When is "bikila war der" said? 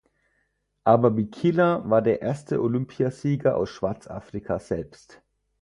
1.11-2.23